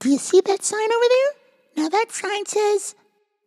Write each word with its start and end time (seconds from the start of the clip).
Do 0.00 0.08
you 0.08 0.18
see 0.18 0.40
that 0.46 0.64
sign 0.64 0.92
over 0.92 1.04
there? 1.08 1.84
Now 1.84 1.88
that 1.90 2.06
sign 2.10 2.46
says 2.46 2.94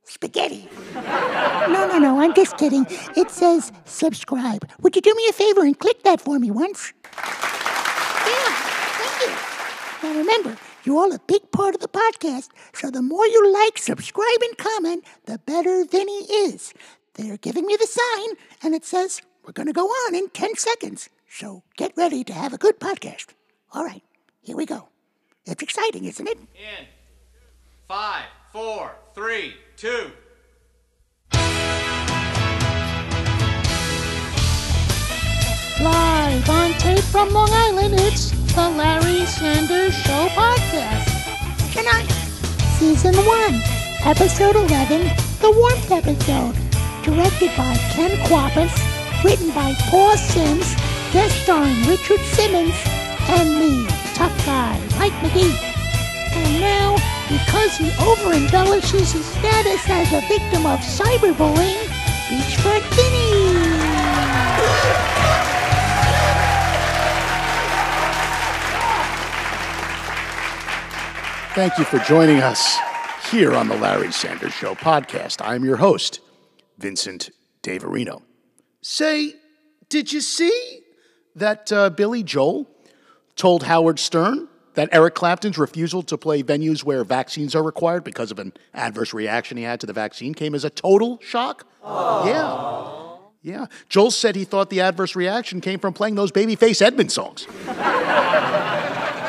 spaghetti. 0.03 0.69
no, 0.94 1.87
no, 1.87 1.98
no, 1.98 2.22
I'm 2.22 2.35
just 2.35 2.57
kidding. 2.57 2.85
It 3.18 3.31
says 3.31 3.72
subscribe. 3.85 4.70
Would 4.81 4.96
you 4.96 5.02
do 5.02 5.16
me 5.16 5.28
a 5.29 5.34
favor 5.34 5.62
and 5.62 5.78
click 5.78 6.04
that 6.04 6.21
for 6.21 6.38
me 6.38 6.52
once? 6.52 6.94
Yeah, 7.16 8.54
thank 9.02 9.31
you. 9.31 10.08
Now 10.08 10.16
remember, 10.20 10.55
you're 10.84 10.97
all 10.97 11.12
a 11.12 11.20
big 11.26 11.52
part 11.52 11.74
of 11.74 11.81
the 11.81 11.88
podcast, 11.88 12.49
so 12.74 12.92
the 12.92 13.01
more 13.01 13.26
you 13.26 13.51
like, 13.51 13.79
subscribe, 13.79 14.42
and 14.42 14.58
comment, 14.58 15.06
the 15.26 15.40
better 15.40 15.85
Vinny 15.85 16.26
is. 16.46 16.72
They're 17.16 17.38
giving 17.38 17.66
me 17.66 17.78
the 17.80 17.88
sign, 17.88 18.38
and 18.62 18.76
it 18.76 18.86
says 18.86 19.22
we're 19.44 19.54
going 19.54 19.68
to 19.68 19.74
go 19.74 19.88
on 19.88 20.14
in 20.14 20.30
10 20.30 20.56
seconds. 20.56 21.10
So 21.28 21.64
get 21.78 21.94
ready 21.98 22.24
to 22.26 22.34
have 22.34 22.54
a 22.54 22.60
good 22.60 22.80
podcast. 22.80 23.28
All 23.72 23.84
right, 23.84 24.04
here 24.42 24.56
we 24.56 24.68
go. 24.68 24.90
It's 25.46 25.62
exciting, 25.62 26.05
isn't 26.05 26.28
it? 26.28 26.38
In 26.38 26.86
five, 27.88 28.26
four, 28.52 28.95
three, 29.13 29.55
two. 29.76 30.12
Live 35.82 36.49
on 36.49 36.71
tape 36.80 36.99
from 36.99 37.30
Long 37.34 37.49
Island, 37.52 37.95
it's 37.98 38.32
the 38.54 38.70
Larry 38.70 39.26
Sanders 39.26 39.94
Show 40.04 40.27
podcast. 40.30 41.73
Tonight, 41.73 42.07
Season 42.77 43.13
1, 43.13 43.62
Episode 44.05 44.55
11, 44.55 45.02
The 45.41 45.52
Warmth 45.52 45.91
Episode. 45.91 46.55
Directed 47.04 47.52
by 47.57 47.76
Ken 47.91 48.12
Kwapis, 48.27 49.23
written 49.26 49.49
by 49.49 49.73
Paul 49.90 50.16
Simms, 50.16 50.73
guest 51.12 51.35
starring 51.44 51.82
Richard 51.85 52.21
Simmons, 52.21 52.76
and 53.27 53.60
me, 53.60 53.85
tough 54.23 54.45
guy, 54.45 54.80
Mike 54.98 55.12
McGee. 55.20 55.54
And 56.32 56.62
now, 56.62 56.95
because 57.27 57.76
he 57.76 57.91
over-embellishes 58.02 59.12
his 59.12 59.26
status 59.26 59.90
as 59.90 60.13
a 60.13 60.22
victim 60.29 60.66
of 60.66 60.79
cyberbullying, 60.79 61.84
Beachfront 62.29 62.84
Vinny! 62.96 63.34
Thank 71.53 71.77
you 71.77 71.83
for 71.83 71.99
joining 71.99 72.38
us 72.38 72.77
here 73.29 73.53
on 73.53 73.67
the 73.67 73.75
Larry 73.75 74.13
Sanders 74.13 74.53
Show 74.53 74.73
podcast. 74.73 75.45
I'm 75.45 75.66
your 75.66 75.75
host, 75.75 76.21
Vincent 76.77 77.29
Davarino. 77.61 78.21
Say, 78.81 79.33
did 79.89 80.13
you 80.13 80.21
see 80.21 80.79
that 81.35 81.73
uh, 81.73 81.89
Billy 81.89 82.23
Joel 82.23 82.72
told 83.35 83.63
Howard 83.63 83.99
Stern 83.99 84.47
that 84.75 84.89
Eric 84.91 85.15
Clapton's 85.15 85.57
refusal 85.57 86.01
to 86.03 86.17
play 86.17 86.41
venues 86.43 86.83
where 86.83 87.03
vaccines 87.03 87.55
are 87.55 87.63
required 87.63 88.03
because 88.03 88.31
of 88.31 88.39
an 88.39 88.53
adverse 88.73 89.13
reaction 89.13 89.57
he 89.57 89.63
had 89.63 89.79
to 89.79 89.85
the 89.85 89.93
vaccine 89.93 90.33
came 90.33 90.55
as 90.55 90.63
a 90.63 90.69
total 90.69 91.19
shock? 91.21 91.67
Yeah. 91.83 93.01
Yeah. 93.41 93.65
Joel 93.89 94.11
said 94.11 94.35
he 94.35 94.45
thought 94.45 94.69
the 94.69 94.81
adverse 94.81 95.15
reaction 95.15 95.61
came 95.61 95.79
from 95.79 95.93
playing 95.93 96.15
those 96.15 96.31
Babyface 96.31 96.81
Edmonds 96.81 97.13
songs. 97.13 97.43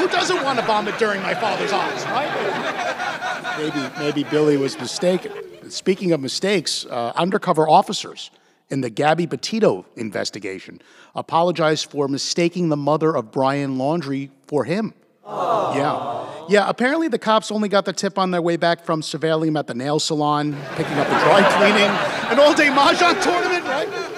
Who 0.05 0.08
doesn't 0.08 0.42
want 0.42 0.58
to 0.58 0.64
vomit 0.64 0.98
during 0.98 1.20
my 1.22 1.34
father's 1.34 1.72
eyes, 1.72 2.05
right? 2.06 3.55
maybe, 3.58 3.98
maybe 3.98 4.30
Billy 4.30 4.56
was 4.56 4.78
mistaken. 4.78 5.32
Speaking 5.70 6.12
of 6.12 6.20
mistakes, 6.20 6.86
uh, 6.86 7.12
undercover 7.16 7.69
officers 7.69 8.30
in 8.70 8.81
the 8.81 8.91
Gabby 8.91 9.27
Petito 9.27 9.87
investigation 9.97 10.81
apologized 11.15 11.91
for 11.91 12.09
mistaking 12.09 12.69
the 12.69 12.77
mother 12.77 13.15
of 13.15 13.31
Brian 13.31 13.77
Laundrie 13.77 14.31
for 14.47 14.65
him. 14.65 14.95
Oh. 15.25 15.75
Yeah. 15.75 16.25
Yeah, 16.47 16.69
apparently 16.69 17.09
the 17.09 17.19
cops 17.19 17.51
only 17.51 17.71
got 17.71 17.87
the 17.87 17.93
tip 17.93 18.19
on 18.19 18.31
their 18.31 18.43
way 18.43 18.56
back 18.56 18.84
from 18.84 19.01
surveilling 19.01 19.48
him 19.48 19.56
at 19.56 19.67
the 19.67 19.75
nail 19.75 19.98
salon, 19.98 20.55
picking 20.73 20.98
up 20.98 21.06
the 21.06 21.15
dry 21.15 21.43
cleaning, 21.56 21.89
an 22.31 22.39
all 22.39 22.55
day 22.55 22.69
Mahjong 22.69 23.23
tournament, 23.23 23.65
right? 23.65 23.89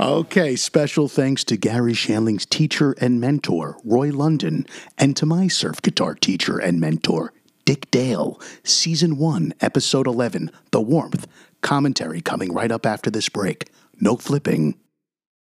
Okay, 0.00 0.56
special 0.56 1.08
thanks 1.08 1.44
to 1.44 1.56
Garry 1.56 1.94
Shandling's 1.94 2.44
teacher 2.44 2.94
and 3.00 3.20
mentor, 3.20 3.78
Roy 3.84 4.10
London, 4.10 4.66
and 4.98 5.16
to 5.16 5.24
my 5.24 5.46
surf 5.46 5.80
guitar 5.80 6.14
teacher 6.14 6.58
and 6.58 6.80
mentor, 6.80 7.32
Dick 7.64 7.90
Dale. 7.92 8.38
Season 8.64 9.16
1, 9.16 9.54
Episode 9.60 10.06
11, 10.08 10.50
The 10.72 10.80
Warmth. 10.80 11.26
Commentary 11.64 12.20
coming 12.20 12.52
right 12.52 12.70
up 12.70 12.84
after 12.84 13.10
this 13.10 13.30
break. 13.30 13.70
No 13.98 14.16
flipping. 14.16 14.74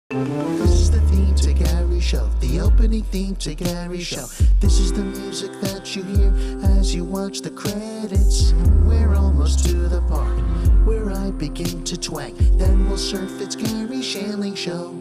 This 0.09 0.71
is 0.71 0.89
the 0.89 1.01
theme 1.01 1.35
to 1.35 1.51
Gary 1.51 1.99
Show, 1.99 2.29
the 2.39 2.61
opening 2.61 3.03
theme 3.03 3.35
to 3.35 3.53
Gary 3.53 3.99
Show. 3.99 4.25
This 4.61 4.79
is 4.79 4.93
the 4.93 5.03
music 5.03 5.51
that 5.59 5.93
you 5.93 6.03
hear 6.03 6.33
as 6.79 6.95
you 6.95 7.03
watch 7.03 7.41
the 7.41 7.49
credits. 7.49 8.53
We're 8.85 9.13
almost 9.13 9.65
to 9.65 9.75
the 9.75 10.01
part 10.03 10.39
where 10.85 11.11
I 11.11 11.31
begin 11.31 11.83
to 11.83 11.99
twang. 11.99 12.35
Then 12.57 12.87
we'll 12.87 12.97
surf. 12.97 13.41
It's 13.41 13.57
Garry 13.57 13.99
Shandling 13.99 14.55
Show. 14.55 14.95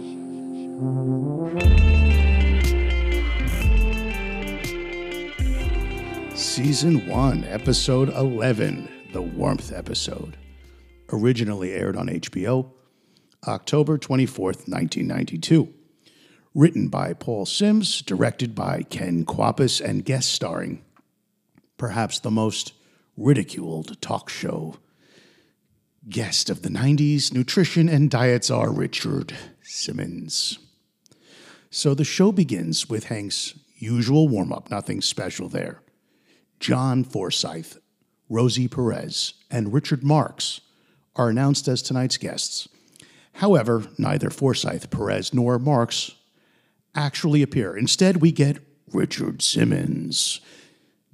Season 6.35 7.07
1, 7.07 7.45
Episode 7.45 8.09
11, 8.09 8.89
The 9.13 9.23
Warmth 9.23 9.73
Episode. 9.73 10.37
Originally 11.13 11.73
aired 11.73 11.97
on 11.97 12.09
HBO, 12.09 12.71
October 13.47 13.99
24th, 13.99 14.69
1992. 14.69 15.73
Written 16.55 16.89
by 16.89 17.13
Paul 17.13 17.47
Simms, 17.47 18.01
directed 18.03 18.55
by 18.55 18.83
Ken 18.83 19.25
Kwapis, 19.25 19.81
and 19.81 20.05
guest 20.05 20.31
starring 20.31 20.85
perhaps 21.77 22.19
the 22.19 22.31
most 22.31 22.73
ridiculed 23.17 24.01
talk 24.01 24.29
show 24.29 24.77
guest 26.09 26.51
of 26.51 26.63
the 26.63 26.69
90s, 26.69 27.33
nutrition 27.33 27.89
and 27.89 28.11
diet 28.11 28.45
czar 28.45 28.71
Richard 28.71 29.35
Simmons. 29.63 30.59
So 31.71 31.95
the 31.95 32.05
show 32.05 32.31
begins 32.31 32.89
with 32.89 33.05
Hank's 33.05 33.55
usual 33.77 34.29
warm 34.29 34.53
up, 34.53 34.71
nothing 34.71 35.01
special 35.01 35.49
there. 35.49 35.81
John 36.61 37.05
Forsythe, 37.05 37.75
Rosie 38.29 38.69
Perez, 38.69 39.35
and 39.51 39.73
Richard 39.73 40.05
Marx 40.05 40.61
are 41.17 41.29
announced 41.29 41.69
as 41.69 41.83
tonight's 41.83 42.17
guests. 42.17 42.69
However, 43.35 43.87
neither 43.99 44.31
Forsythe, 44.31 44.91
Perez, 44.91 45.35
nor 45.35 45.59
Marx 45.59 46.13
actually 46.95 47.43
appear. 47.43 47.77
Instead, 47.77 48.19
we 48.19 48.33
get 48.33 48.59
Richard 48.93 49.43
Simmons. 49.43 50.41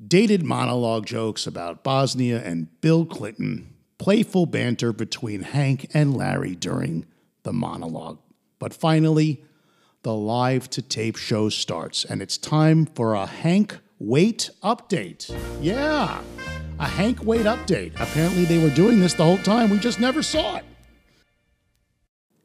Dated 0.06 0.43
monologue 0.43 1.06
jokes 1.06 1.47
about 1.47 1.83
Bosnia 1.83 2.43
and 2.43 2.69
Bill 2.81 3.05
Clinton, 3.05 3.75
playful 3.99 4.47
banter 4.47 4.93
between 4.93 5.43
Hank 5.43 5.91
and 5.93 6.17
Larry 6.17 6.55
during 6.55 7.06
the 7.43 7.53
monologue. 7.53 8.19
But 8.59 8.75
finally, 8.75 9.44
the 10.03 10.15
live 10.15 10.71
to 10.71 10.82
tape 10.82 11.17
show 11.17 11.49
starts, 11.49 12.05
and 12.05 12.22
it's 12.22 12.38
time 12.38 12.87
for 12.87 13.15
a 13.15 13.27
Hank 13.27 13.78
Weight 13.99 14.49
update. 14.62 15.31
Yeah, 15.61 16.22
a 16.80 16.88
Hank 16.88 17.22
Weight 17.22 17.44
update. 17.44 17.92
Apparently, 18.00 18.46
they 18.46 18.58
were 18.58 18.70
doing 18.70 19.00
this 19.00 19.12
the 19.12 19.22
whole 19.22 19.38
time, 19.38 19.68
we 19.68 19.78
just 19.78 20.00
never 20.00 20.22
saw 20.22 20.56
it. 20.56 20.64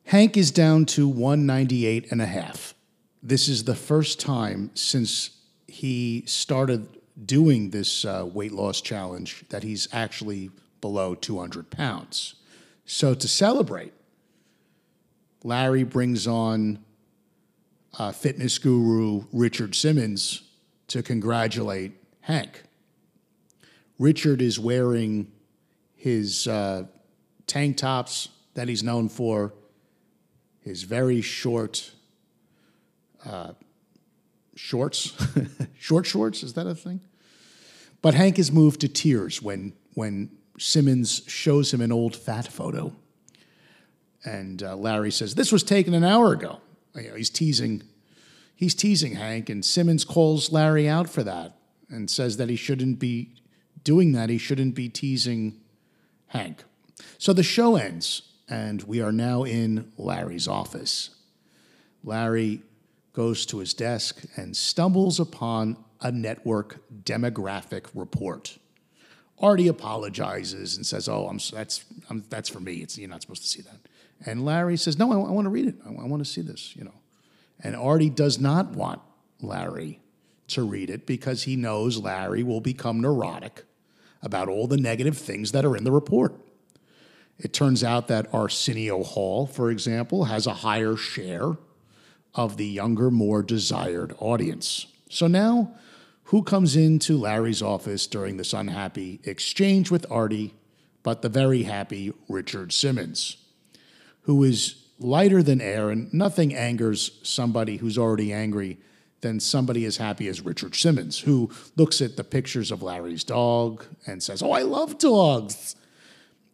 Hank 0.03 0.35
is 0.35 0.51
down 0.51 0.85
to 0.88 1.07
198 1.07 2.12
and 2.12 2.22
a 2.22 2.25
half. 2.25 2.75
This 3.24 3.47
is 3.47 3.63
the 3.63 3.75
first 3.75 4.19
time 4.19 4.72
since 4.75 5.31
he 5.68 6.24
started 6.28 6.88
doing 7.25 7.69
this 7.69 8.03
uh, 8.03 8.29
weight 8.31 8.51
loss 8.51 8.81
challenge 8.81 9.45
that 9.50 9.63
he's 9.63 9.88
actually 9.94 10.51
below 10.81 11.16
200 11.16 11.72
pounds. 11.72 12.35
So 12.85 13.16
to 13.16 13.28
celebrate, 13.28 13.94
Larry 15.44 15.84
brings 15.84 16.28
on 16.28 16.84
uh, 17.97 18.12
fitness 18.12 18.57
guru 18.57 19.24
Richard 19.31 19.75
Simmons 19.75 20.44
to 20.90 21.01
congratulate 21.01 21.94
Hank. 22.19 22.63
Richard 23.97 24.42
is 24.42 24.59
wearing 24.59 25.31
his 25.95 26.47
uh, 26.47 26.83
tank 27.47 27.77
tops 27.77 28.30
that 28.53 28.68
he's 28.68 28.83
known 28.83 29.09
for, 29.09 29.53
his 30.62 30.83
very 30.83 31.21
short 31.21 31.92
uh, 33.25 33.53
shorts, 34.56 35.13
short 35.80 36.06
shorts. 36.06 36.44
Is 36.44 36.53
that 36.53 36.68
a 36.68 36.75
thing? 36.75 37.01
But 38.01 38.13
Hank 38.13 38.38
is 38.39 38.51
moved 38.51 38.81
to 38.81 38.88
tears 38.88 39.42
when 39.42 39.74
when 39.94 40.30
Simmons 40.57 41.24
shows 41.27 41.74
him 41.74 41.81
an 41.81 41.91
old 41.91 42.15
fat 42.15 42.48
photo, 42.48 42.95
and 44.24 44.62
uh, 44.62 44.75
Larry 44.75 45.12
says, 45.12 45.36
"This 45.36 45.51
was 45.51 45.63
taken 45.63 45.94
an 45.94 46.03
hour 46.03 46.33
ago." 46.33 46.59
You 46.95 47.09
know, 47.09 47.15
he's 47.15 47.30
teasing, 47.30 47.83
he's 48.56 48.75
teasing 48.75 49.15
Hank, 49.15 49.50
and 49.50 49.63
Simmons 49.65 50.06
calls 50.06 50.51
Larry 50.51 50.88
out 50.88 51.09
for 51.09 51.24
that 51.24 51.57
and 51.89 52.09
says 52.09 52.38
that 52.38 52.50
he 52.50 52.56
shouldn't 52.56 53.00
be 53.00 53.33
doing 53.86 54.12
that. 54.12 54.30
He 54.30 54.38
shouldn't 54.38 54.76
be 54.76 54.90
teasing 54.90 55.62
Hank. 56.28 56.66
So 57.18 57.32
the 57.32 57.44
show 57.44 57.78
ends, 57.78 58.24
and 58.50 58.84
we 58.84 59.02
are 59.02 59.14
now 59.14 59.44
in 59.44 59.94
Larry's 59.98 60.48
office. 60.50 61.12
Larry 62.04 62.62
goes 63.14 63.46
to 63.46 63.60
his 63.60 63.74
desk 63.74 64.26
and 64.36 64.58
stumbles 64.58 65.20
upon 65.20 65.78
a 66.02 66.12
network 66.12 66.82
demographic 67.04 67.86
report. 67.96 68.58
Artie 69.40 69.68
apologizes 69.68 70.76
and 70.76 70.86
says, 70.86 71.10
"Oh, 71.10 71.28
I'm 71.28 71.40
that's 71.52 71.86
I'm, 72.10 72.24
that's 72.30 72.50
for 72.50 72.60
me. 72.60 72.76
It's 72.76 72.98
you're 72.98 73.10
not 73.10 73.22
supposed 73.22 73.44
to 73.44 73.48
see 73.48 73.62
that." 73.62 73.78
And 74.26 74.46
Larry 74.46 74.78
says, 74.78 74.98
"No, 74.98 75.12
I, 75.12 75.32
want 75.32 75.46
to 75.46 75.50
read 75.50 75.68
it. 75.68 75.76
I, 75.86 75.90
I 75.90 76.06
want 76.06 76.24
to 76.24 76.30
see 76.30 76.42
this." 76.42 76.76
You 76.76 76.86
know, 76.86 76.94
and 77.62 77.76
Artie 77.76 78.10
does 78.10 78.40
not 78.40 78.72
want 78.72 79.02
Larry 79.42 80.00
to 80.48 80.64
read 80.64 80.90
it 80.90 81.06
because 81.06 81.44
he 81.44 81.56
knows 81.56 81.98
Larry 81.98 82.44
will 82.44 82.62
become 82.62 83.02
neurotic 83.02 83.64
about 84.25 84.50
all 84.50 84.68
the 84.68 84.77
negative 84.77 85.18
things 85.18 85.54
that 85.54 85.63
are 85.63 85.77
in 85.77 85.86
the 85.86 85.92
report. 85.92 86.33
It 87.38 87.54
turns 87.54 87.83
out 87.83 88.07
that 88.10 88.33
Arsenio 88.33 89.04
Hall, 89.04 89.45
for 89.45 89.69
example, 89.72 90.25
has 90.25 90.48
a 90.48 90.54
higher 90.56 90.98
share 90.98 91.57
of 92.33 92.57
the 92.57 92.68
younger, 92.68 93.10
more 93.10 93.42
desired 93.42 94.13
audience. 94.19 94.88
So 95.10 95.27
now, 95.27 95.74
who 96.25 96.44
comes 96.44 96.75
into 96.75 97.18
Larry's 97.18 97.62
office 97.62 98.07
during 98.07 98.38
this 98.38 98.54
unhappy 98.54 99.22
exchange 99.24 99.92
with 99.92 100.10
Artie 100.12 100.54
but 101.06 101.22
the 101.22 101.30
very 101.30 101.62
happy 101.62 102.12
Richard 102.27 102.74
Simmons, 102.74 103.38
who 104.22 104.44
is 104.44 104.88
lighter 104.98 105.44
than 105.44 105.62
air, 105.62 105.92
and 105.92 106.12
nothing 106.12 106.56
angers 106.56 107.19
somebody 107.22 107.77
who's 107.77 107.95
already 107.95 108.33
angry 108.33 108.80
than 109.25 109.39
somebody 109.39 109.86
as 109.86 109.98
happy 109.98 110.27
as 110.27 110.42
Richard 110.42 110.75
Simmons, 110.75 111.19
who 111.19 111.50
looks 111.75 112.00
at 112.00 112.16
the 112.16 112.24
pictures 112.24 112.69
of 112.69 112.83
Larry's 112.83 113.24
dog 113.24 113.83
and 114.06 114.22
says, 114.22 114.44
Oh, 114.44 114.51
I 114.51 114.62
love 114.62 115.00
dogs 115.00 115.75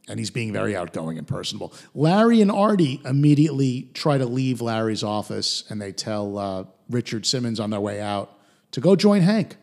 and 0.07 0.19
he's 0.19 0.31
being 0.31 0.51
very 0.51 0.75
outgoing 0.75 1.17
and 1.17 1.27
personable. 1.27 1.73
Larry 1.93 2.41
and 2.41 2.51
Artie 2.51 3.01
immediately 3.05 3.89
try 3.93 4.17
to 4.17 4.25
leave 4.25 4.59
Larry's 4.59 5.03
office, 5.03 5.63
and 5.69 5.81
they 5.81 5.91
tell 5.91 6.37
uh, 6.37 6.63
Richard 6.89 7.25
Simmons 7.25 7.59
on 7.59 7.69
their 7.69 7.79
way 7.79 8.01
out 8.01 8.37
to 8.71 8.81
go 8.81 8.95
join 8.95 9.21
Hank 9.21 9.57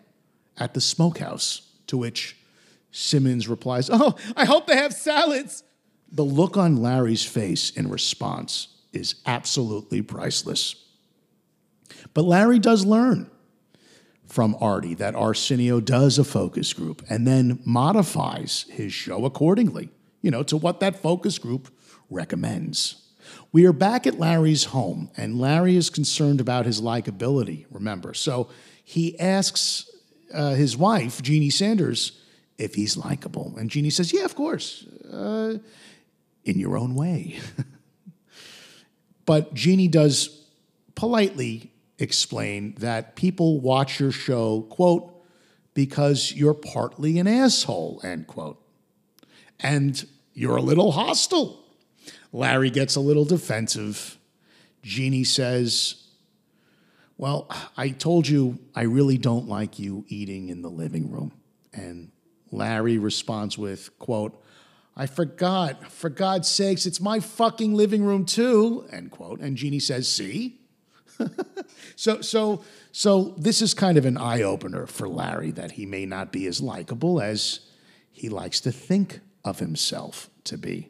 at 0.57 0.75
the 0.75 0.81
smokehouse. 0.81 1.63
To 1.89 1.97
which 1.97 2.37
Simmons 2.93 3.49
replies, 3.49 3.89
"Oh, 3.93 4.15
I 4.37 4.45
hope 4.45 4.67
they 4.67 4.77
have 4.77 4.93
salads." 4.93 5.65
The 6.11 6.25
look 6.25 6.57
on 6.57 6.77
Larry's 6.77 7.25
face 7.25 7.71
in 7.71 7.91
response 7.91 8.69
is 8.93 9.17
absolutely 9.27 10.03
priceless. 10.03 10.88
But 12.15 12.25
Larry 12.25 12.59
does 12.59 12.85
learn 12.85 13.31
from 14.27 14.57
Artie 14.61 14.95
that 14.95 15.15
Arsenio 15.15 15.81
does 15.81 16.19
a 16.19 16.25
focus 16.25 16.73
group 16.73 17.03
and 17.09 17.27
then 17.27 17.61
modifies 17.65 18.67
his 18.69 18.93
show 18.93 19.25
accordingly 19.25 19.91
you 20.23 20.31
know, 20.31 20.43
to 20.45 20.57
what 20.57 20.81
that 20.81 20.97
focus 20.97 21.39
group 21.39 21.69
recommends. 22.11 23.05
We 23.53 23.67
are 23.67 23.73
back 23.73 24.07
at 24.07 24.19
Larry's 24.19 24.65
home, 24.65 25.11
and 25.17 25.39
Larry 25.39 25.77
is 25.77 25.91
concerned 25.91 26.41
about 26.41 26.67
his 26.67 26.81
likability, 26.81 27.67
remember. 27.71 28.15
So 28.15 28.49
he 28.85 29.19
asks 29.19 29.91
uh, 30.33 30.55
his 30.55 30.77
wife, 30.77 31.23
Jeannie 31.23 31.51
Sanders, 31.51 32.21
if 32.59 32.75
he's 32.75 32.97
likable. 32.97 33.55
And 33.57 33.71
Jeannie 33.71 33.91
says, 33.91 34.13
Yeah, 34.13 34.25
of 34.25 34.35
course, 34.35 34.87
uh, 35.11 35.59
in 36.45 36.59
your 36.59 36.77
own 36.77 36.95
way. 36.95 37.39
but 39.27 39.55
Jeannie 39.55 39.89
does 39.89 40.47
politely 40.95 41.73
explain 41.99 42.75
that 42.79 43.17
people 43.17 43.61
watch 43.61 44.01
your 44.01 44.13
show, 44.13 44.63
quote, 44.63 45.15
because 45.75 46.33
you're 46.33 46.55
partly 46.55 47.19
an 47.19 47.27
asshole, 47.27 48.01
end 48.03 48.27
quote 48.27 48.63
and 49.61 50.07
you're 50.35 50.57
a 50.57 50.63
little 50.63 50.93
hostile. 50.93 51.65
Larry 52.33 52.71
gets 52.71 52.97
a 52.97 53.01
little 53.01 53.25
defensive. 53.25 54.19
Jeannie 54.83 55.25
says, 55.25 56.07
Well, 57.17 57.49
I 57.77 57.91
told 57.91 58.29
you 58.29 58.59
I 58.75 58.83
really 58.83 59.19
don't 59.19 59.49
like 59.49 59.79
you 59.79 60.05
eating 60.09 60.49
in 60.49 60.63
the 60.63 60.71
living 60.71 61.11
room. 61.11 61.33
And 61.73 62.11
Larry 62.51 62.99
responds 62.99 63.59
with, 63.59 63.97
quote, 63.99 64.43
I 64.97 65.07
forgot. 65.07 65.91
For 65.93 66.11
God's 66.11 66.49
sakes, 66.49 66.87
it's 66.87 67.01
my 67.01 67.21
fucking 67.21 67.75
living 67.75 68.05
room 68.05 68.25
too, 68.25 68.87
end 68.91 69.11
quote. 69.11 69.41
And 69.41 69.57
Jeannie 69.57 69.79
says, 69.79 70.09
see? 70.09 70.61
so 71.97 72.21
so 72.21 72.63
so 72.93 73.35
this 73.37 73.61
is 73.63 73.75
kind 73.75 73.99
of 73.99 74.07
an 74.07 74.17
eye 74.17 74.43
opener 74.43 74.87
for 74.87 75.09
Larry 75.09 75.51
that 75.53 75.73
he 75.73 75.87
may 75.87 76.07
not 76.07 76.33
be 76.33 76.47
as 76.47 76.61
likable 76.61 77.21
as 77.21 77.61
he 78.11 78.29
likes 78.29 78.61
to 78.61 78.73
think 78.73 79.21
of 79.45 79.59
himself 79.59 80.29
to 80.45 80.59
be. 80.59 80.89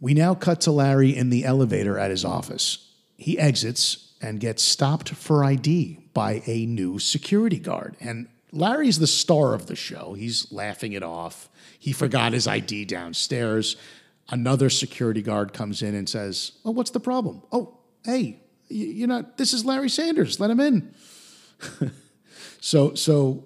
We 0.00 0.14
now 0.14 0.34
cut 0.34 0.60
to 0.62 0.70
Larry 0.70 1.16
in 1.16 1.30
the 1.30 1.44
elevator 1.44 1.98
at 1.98 2.10
his 2.10 2.24
office. 2.24 2.92
He 3.16 3.38
exits 3.38 4.12
and 4.20 4.40
gets 4.40 4.62
stopped 4.62 5.10
for 5.10 5.44
ID 5.44 5.98
by 6.14 6.42
a 6.46 6.66
new 6.66 6.98
security 6.98 7.58
guard. 7.58 7.96
And 8.00 8.28
Larry's 8.52 8.98
the 8.98 9.06
star 9.06 9.54
of 9.54 9.66
the 9.66 9.76
show. 9.76 10.14
He's 10.14 10.50
laughing 10.52 10.92
it 10.92 11.02
off. 11.02 11.48
He 11.78 11.92
forgot 11.92 12.32
his 12.32 12.46
ID 12.46 12.86
downstairs. 12.86 13.76
Another 14.30 14.68
security 14.68 15.22
guard 15.22 15.52
comes 15.52 15.82
in 15.82 15.94
and 15.94 16.08
says, 16.08 16.52
Oh, 16.64 16.70
what's 16.70 16.90
the 16.90 17.00
problem? 17.00 17.42
Oh, 17.50 17.78
hey, 18.04 18.40
you're 18.68 19.08
not, 19.08 19.38
this 19.38 19.52
is 19.52 19.64
Larry 19.64 19.88
Sanders. 19.88 20.38
Let 20.38 20.50
him 20.50 20.60
in. 20.60 20.94
so, 22.60 22.94
so 22.94 23.44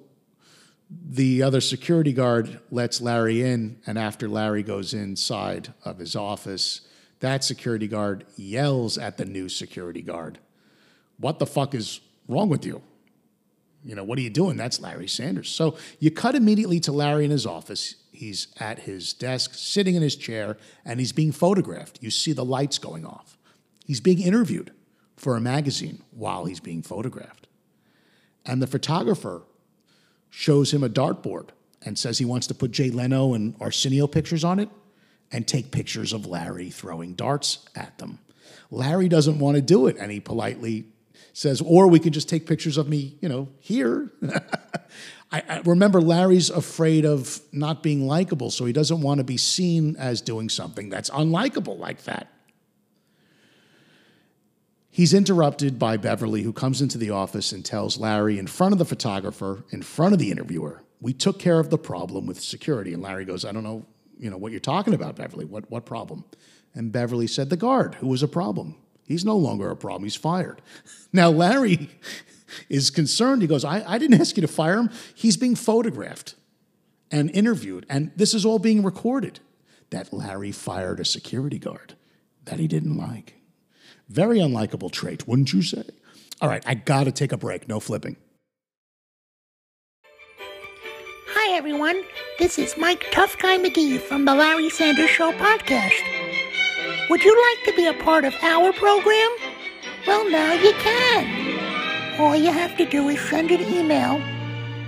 the 0.91 1.43
other 1.43 1.61
security 1.61 2.13
guard 2.13 2.61
lets 2.71 3.01
Larry 3.01 3.43
in, 3.43 3.81
and 3.87 3.99
after 3.99 4.29
Larry 4.29 4.63
goes 4.63 4.93
inside 4.93 5.73
of 5.85 5.99
his 5.99 6.17
office, 6.17 6.83
that 7.21 7.45
security 7.45 7.87
guard 7.87 8.25
yells 8.37 8.99
at 8.99 9.17
the 9.17 9.25
new 9.25 9.49
security 9.49 10.03
guard, 10.03 10.39
What 11.19 11.39
the 11.39 11.47
fuck 11.47 11.75
is 11.75 12.01
wrong 12.27 12.49
with 12.49 12.67
you? 12.67 12.83
You 13.85 13.95
know, 13.95 14.05
what 14.05 14.19
are 14.19 14.23
you 14.23 14.31
doing? 14.31 14.57
That's 14.57 14.81
Larry 14.81 15.09
Sanders. 15.09 15.51
So 15.51 15.77
you 15.99 16.11
cut 16.11 16.35
immediately 16.35 16.79
to 16.81 16.93
Larry 16.93 17.25
in 17.25 17.31
his 17.31 17.47
office. 17.47 17.97
He's 18.13 18.49
at 18.61 18.81
his 18.81 19.13
desk, 19.13 19.55
sitting 19.55 19.95
in 19.95 20.03
his 20.03 20.15
chair, 20.15 20.57
and 20.85 21.01
he's 21.01 21.13
being 21.13 21.33
photographed. 21.33 21.99
You 22.01 22.11
see 22.11 22.33
the 22.33 22.45
lights 22.45 22.79
going 22.79 23.05
off. 23.05 23.37
He's 23.85 24.01
being 24.01 24.21
interviewed 24.21 24.73
for 25.17 25.37
a 25.37 25.41
magazine 25.41 26.03
while 26.11 26.45
he's 26.45 26.61
being 26.61 26.83
photographed. 26.83 27.49
And 28.47 28.63
the 28.63 28.67
photographer 28.67 29.43
shows 30.31 30.73
him 30.73 30.85
a 30.85 30.89
dartboard 30.89 31.49
and 31.85 31.99
says 31.99 32.19
he 32.19 32.25
wants 32.25 32.47
to 32.49 32.55
put 32.55 32.71
Jay 32.71 32.91
Leno 32.91 33.35
and 33.35 33.55
Arsenio 33.61 34.07
pictures 34.07 34.45
on 34.45 34.59
it 34.59 34.69
and 35.33 35.47
take 35.47 35.71
pictures 35.71 36.13
of 36.13 36.27
Larry 36.27 36.71
throwing 36.71 37.15
darts 37.15 37.67
at 37.75 37.99
them. 37.99 38.19
Larry 38.71 39.09
doesn't 39.09 39.39
want 39.39 39.57
to 39.57 39.63
do 39.63 39.87
it, 39.87 39.97
and 39.99 40.11
he 40.11 40.21
politely 40.21 40.87
says, 41.33 41.61
or 41.61 41.89
we 41.89 41.99
can 41.99 42.13
just 42.13 42.29
take 42.29 42.47
pictures 42.47 42.77
of 42.77 42.89
me, 42.89 43.17
you 43.21 43.29
know, 43.29 43.49
here. 43.59 44.11
I, 45.33 45.43
I, 45.49 45.63
remember 45.65 46.01
Larry's 46.01 46.51
afraid 46.51 47.05
of 47.05 47.41
not 47.53 47.83
being 47.83 48.07
likable, 48.07 48.51
so 48.51 48.65
he 48.67 48.73
doesn't 48.73 49.01
want 49.01 49.19
to 49.19 49.25
be 49.25 49.39
seen 49.39 49.97
as 49.97 50.21
doing 50.21 50.49
something 50.49 50.91
that's 50.91 51.09
unlikable 51.11 51.79
like 51.79 52.05
that. 52.05 52.29
He's 54.91 55.15
interrupted 55.15 55.79
by 55.79 55.97
Beverly, 55.97 56.43
who 56.43 56.53
comes 56.53 56.83
into 56.83 56.99
the 56.99 57.11
office 57.11 57.51
and 57.53 57.65
tells 57.65 57.97
Larry 57.97 58.39
in 58.39 58.47
front 58.47 58.73
of 58.73 58.79
the 58.79 58.85
photographer, 58.85 59.65
in 59.71 59.81
front 59.81 60.13
of 60.13 60.19
the 60.19 60.31
interviewer, 60.31 60.83
we 61.01 61.15
took 61.15 61.39
care 61.39 61.59
of 61.59 61.71
the 61.71 61.79
problem 61.79 62.27
with 62.27 62.39
security. 62.39 62.93
And 62.93 63.03
Larry 63.03 63.25
goes, 63.25 63.47
I 63.47 63.53
don't 63.53 63.65
know, 63.65 63.87
you 64.19 64.29
know, 64.29 64.37
what 64.37 64.53
you're 64.53 64.61
talking 64.61 64.93
about, 64.93 65.17
Beverly. 65.17 65.47
What, 65.47 65.71
what 65.71 65.87
problem? 65.87 66.25
And 66.75 66.93
Beverly 66.93 67.27
said, 67.27 67.49
the 67.49 67.57
guard, 67.57 67.95
who 67.97 68.07
was 68.07 68.23
a 68.23 68.29
problem. 68.29 68.77
He's 69.07 69.25
no 69.25 69.37
longer 69.37 69.71
a 69.71 69.77
problem. 69.77 70.05
He's 70.05 70.17
fired. 70.17 70.61
Now, 71.15 71.29
Larry 71.29 71.91
is 72.71 72.89
concerned. 72.89 73.43
He 73.43 73.49
goes, 73.49 73.67
I, 73.67 73.85
I 73.87 73.99
didn't 73.99 74.19
ask 74.19 74.35
you 74.35 74.41
to 74.41 74.49
fire 74.49 74.79
him. 74.79 74.89
He's 75.15 75.37
being 75.37 75.55
photographed 75.55 76.37
and 77.11 77.31
interviewed. 77.33 77.85
And 77.91 78.13
this 78.17 78.33
is 78.33 78.47
all 78.47 78.59
being 78.59 78.83
recorded 78.83 79.41
that 79.91 80.11
Larry 80.11 80.51
fired 80.51 81.01
a 81.01 81.05
security 81.05 81.59
guard 81.59 81.97
that 82.47 82.59
he 82.59 82.67
didn't 82.67 82.97
like. 82.97 83.35
Very 84.09 84.39
unlikable 84.39 84.91
trait, 84.91 85.29
wouldn't 85.29 85.53
you 85.53 85.61
say? 85.61 85.85
All 86.41 86.49
right, 86.49 86.63
I 86.67 86.73
gotta 86.75 87.13
take 87.13 87.33
a 87.33 87.37
break. 87.37 87.69
No 87.69 87.79
flipping. 87.79 88.17
Hi, 91.29 91.57
everyone. 91.57 92.03
This 92.39 92.59
is 92.59 92.75
Mike 92.79 93.05
Tough 93.11 93.37
Guy 93.39 93.59
McGee 93.59 94.01
from 94.01 94.25
the 94.25 94.35
Larry 94.35 94.71
Sanders 94.71 95.11
Show 95.11 95.33
podcast. 95.33 96.22
Would 97.11 97.23
you 97.25 97.35
like 97.51 97.65
to 97.67 97.73
be 97.77 97.87
a 97.87 97.95
part 98.05 98.25
of 98.25 98.35
our 98.43 98.73
program? 98.73 99.31
Well, 100.07 100.29
now 100.31 100.55
you 100.55 100.73
can. 100.75 102.21
All 102.21 102.35
you 102.37 102.51
have 102.51 102.77
to 102.79 102.87
do 102.89 103.09
is 103.09 103.21
send 103.21 103.51
an 103.51 103.61
email 103.63 104.21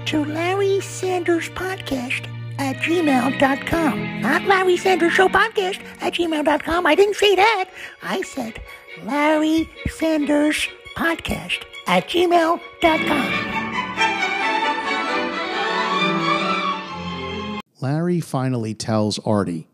to 0.06 0.24
Larry 0.24 0.80
Sanders 0.80 1.48
Podcast 1.50 2.28
at 2.58 2.76
gmail.com. 2.76 4.20
Not 4.20 4.44
Larry 4.44 4.76
Sanders 4.76 5.12
Show 5.12 5.28
Podcast 5.28 5.80
at 6.00 6.14
gmail.com. 6.14 6.86
I 6.86 6.94
didn't 6.94 7.16
say 7.16 7.34
that. 7.34 7.70
I 8.02 8.22
said 8.22 8.60
Larry 9.02 9.68
Sanders 9.90 10.68
Podcast 10.96 11.64
at 11.86 12.08
gmail.com. 12.08 13.64
Larry 17.80 18.20
finally 18.20 18.72
tells 18.74 19.18
Artie 19.20 19.68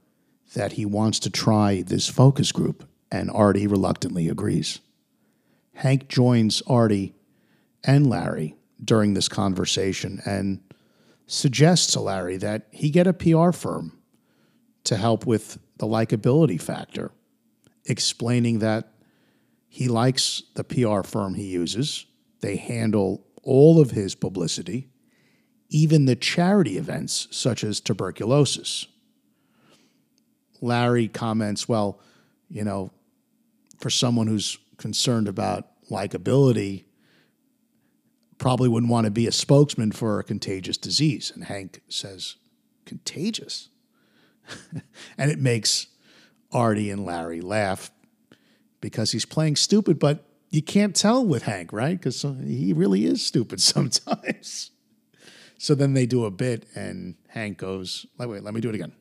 that 0.55 0.73
he 0.73 0.85
wants 0.85 1.19
to 1.21 1.31
try 1.31 1.83
this 1.83 2.09
focus 2.09 2.53
group, 2.53 2.89
and 3.11 3.31
Artie 3.31 3.67
reluctantly 3.67 4.29
agrees. 4.29 4.81
Hank 5.75 6.09
joins 6.09 6.63
Artie 6.67 7.15
and 7.85 8.09
Larry 8.09 8.57
during 8.83 9.15
this 9.15 9.29
conversation 9.29 10.21
and 10.25 10.61
suggests 11.27 11.93
to 11.93 12.01
Larry 12.01 12.37
that 12.39 12.67
he 12.71 12.91
get 12.91 13.07
a 13.07 13.13
PR 13.13 13.53
firm 13.53 13.99
to 14.85 14.97
help 14.97 15.27
with 15.27 15.59
the 15.79 15.87
likability 15.87 16.61
factor, 16.61 17.13
explaining 17.85 18.59
that 18.59 18.93
he 19.69 19.89
likes 19.89 20.43
the 20.55 20.65
PR 20.65 21.03
firm 21.03 21.35
he 21.35 21.47
uses. 21.47 22.07
They 22.41 22.57
handle 22.57 23.25
all 23.43 23.81
of 23.81 23.93
his 23.93 24.15
publicity, 24.15 24.89
even 25.69 26.07
the 26.07 26.17
charity 26.17 26.77
events 26.77 27.29
such 27.31 27.63
as 27.63 27.81
tuberculosis. 27.81 28.87
Larry 30.61 31.09
comments, 31.09 31.69
well, 31.69 32.01
you 32.49 32.65
know, 32.65 32.93
for 33.79 33.91
someone 33.91 34.27
who's 34.27 34.59
concerned 34.77 35.29
about 35.29 35.67
likability, 35.91 36.85
probably 38.39 38.69
wouldn't 38.69 38.91
want 38.91 39.05
to 39.05 39.11
be 39.11 39.27
a 39.27 39.33
spokesman 39.33 39.93
for 39.93 40.19
a 40.19 40.25
contagious 40.25 40.77
disease. 40.77 41.31
And 41.35 41.45
Hank 41.45 41.83
says, 41.89 42.37
contagious? 42.87 43.69
and 45.19 45.31
it 45.31 45.39
makes 45.39 45.87
Artie 46.51 46.91
and 46.91 47.05
Larry 47.05 47.41
laugh 47.41 47.91
because 48.81 49.13
he's 49.13 49.27
playing 49.27 49.57
stupid, 49.57 49.99
but 49.99 50.25
you 50.49 50.63
can't 50.63 50.97
tell 50.97 51.25
with 51.25 51.45
Hank, 51.45 51.73
right? 51.73 51.97
Because 51.99 52.23
he 52.45 52.73
really 52.73 53.05
is 53.05 53.25
stupid 53.25 53.61
sometimes. 53.61 54.71
so 55.59 55.75
then 55.75 55.93
they 55.93 56.07
do 56.07 56.25
a 56.25 56.31
bit, 56.31 56.67
and 56.75 57.15
Hank 57.29 57.59
goes, 57.59 58.07
wait, 58.19 58.43
let 58.43 58.55
me 58.55 58.61
do 58.61 58.69
it 58.69 58.75
again. 58.75 58.93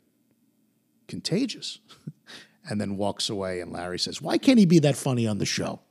Contagious. 1.10 1.80
and 2.70 2.80
then 2.80 2.96
walks 2.96 3.30
away, 3.30 3.60
and 3.60 3.74
Larry 3.74 4.00
says, 4.00 4.22
Why 4.22 4.38
can't 4.38 4.60
he 4.60 4.66
be 4.66 4.80
that 4.80 4.96
funny 4.96 5.28
on 5.28 5.40
the 5.40 5.46
show? 5.46 5.82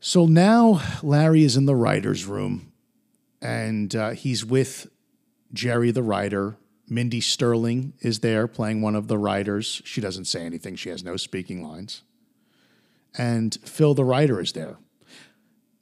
So 0.00 0.26
now 0.26 0.82
Larry 1.02 1.44
is 1.44 1.56
in 1.56 1.66
the 1.66 1.76
writer's 1.76 2.26
room, 2.26 2.72
and 3.40 3.94
uh, 3.94 4.10
he's 4.10 4.44
with 4.44 4.88
Jerry, 5.52 5.92
the 5.92 6.02
writer. 6.02 6.56
Mindy 6.88 7.20
Sterling 7.20 7.92
is 8.00 8.20
there 8.20 8.46
playing 8.46 8.80
one 8.80 8.94
of 8.94 9.08
the 9.08 9.18
writers. 9.18 9.82
She 9.84 10.00
doesn't 10.00 10.26
say 10.26 10.42
anything, 10.42 10.76
she 10.76 10.88
has 10.88 11.04
no 11.04 11.16
speaking 11.16 11.62
lines 11.62 12.02
and 13.16 13.56
Phil 13.64 13.94
the 13.94 14.04
writer 14.04 14.40
is 14.40 14.52
there. 14.52 14.76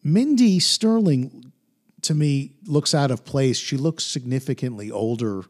Mindy 0.03 0.61
Sterling, 0.61 1.53
to 2.03 2.15
me, 2.15 2.53
looks 2.67 2.95
out 2.95 3.11
of 3.11 3.25
place. 3.25 3.59
She 3.59 3.77
looks 3.77 4.05
significantly 4.05 4.91
older 4.91 5.45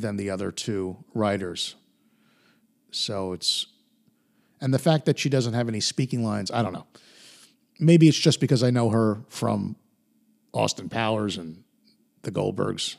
than 0.00 0.16
the 0.16 0.30
other 0.30 0.50
two 0.50 1.04
writers. 1.14 1.76
So 2.90 3.32
it's, 3.32 3.66
and 4.60 4.74
the 4.74 4.78
fact 4.78 5.04
that 5.06 5.18
she 5.18 5.28
doesn't 5.28 5.54
have 5.54 5.68
any 5.68 5.80
speaking 5.80 6.24
lines, 6.24 6.50
I 6.50 6.62
don't 6.62 6.72
know. 6.72 6.86
Maybe 7.78 8.08
it's 8.08 8.18
just 8.18 8.40
because 8.40 8.62
I 8.62 8.70
know 8.70 8.90
her 8.90 9.22
from 9.28 9.76
Austin 10.52 10.88
Powers 10.88 11.36
and 11.36 11.62
the 12.22 12.30
Goldbergs. 12.30 12.96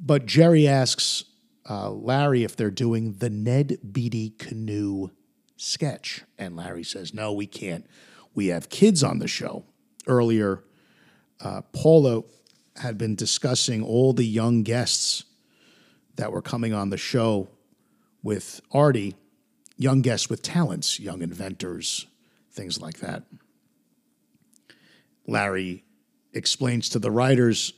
But 0.00 0.26
Jerry 0.26 0.66
asks 0.66 1.24
uh, 1.68 1.90
Larry 1.90 2.42
if 2.42 2.56
they're 2.56 2.70
doing 2.70 3.14
the 3.14 3.30
Ned 3.30 3.78
Beatty 3.92 4.30
canoe 4.30 5.10
sketch. 5.56 6.24
And 6.38 6.56
Larry 6.56 6.82
says, 6.82 7.14
No, 7.14 7.32
we 7.32 7.46
can't. 7.46 7.86
We 8.34 8.48
have 8.48 8.68
kids 8.68 9.04
on 9.04 9.18
the 9.18 9.28
show. 9.28 9.64
Earlier, 10.06 10.64
uh, 11.40 11.62
Paula 11.72 12.22
had 12.76 12.98
been 12.98 13.14
discussing 13.14 13.84
all 13.84 14.12
the 14.12 14.24
young 14.24 14.62
guests 14.62 15.24
that 16.16 16.32
were 16.32 16.42
coming 16.42 16.72
on 16.72 16.90
the 16.90 16.96
show 16.96 17.48
with 18.22 18.60
Artie, 18.70 19.16
young 19.76 20.02
guests 20.02 20.28
with 20.28 20.42
talents, 20.42 21.00
young 21.00 21.22
inventors, 21.22 22.06
things 22.50 22.80
like 22.80 22.98
that. 22.98 23.24
Larry 25.26 25.84
explains 26.32 26.88
to 26.90 26.98
the 26.98 27.10
writers, 27.10 27.72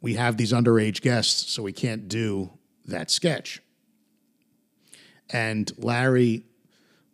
we 0.00 0.14
have 0.14 0.36
these 0.36 0.52
underage 0.52 1.02
guests, 1.02 1.52
so 1.52 1.62
we 1.62 1.72
can't 1.72 2.08
do 2.08 2.50
that 2.86 3.10
sketch. 3.10 3.60
And 5.30 5.70
Larry 5.78 6.44